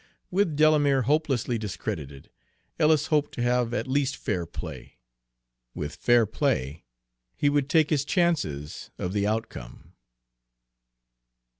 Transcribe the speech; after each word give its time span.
With 0.31 0.55
Delamere 0.55 1.03
hopelessly 1.03 1.59
discredited, 1.59 2.31
Ellis 2.79 3.05
hoped 3.13 3.33
to 3.35 3.43
have 3.43 3.71
at 3.71 3.85
least 3.85 4.15
fair 4.17 4.47
play, 4.47 4.97
with 5.75 5.93
fair 5.93 6.25
play, 6.25 6.85
he 7.35 7.49
would 7.49 7.69
take 7.69 7.91
his 7.91 8.03
chances 8.03 8.89
of 8.97 9.13
the 9.13 9.27
outcome. 9.27 9.93